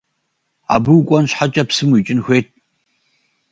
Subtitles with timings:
[0.73, 2.47] Абы укӏуэн щхьэкӏэ псым уикӏын хуейт.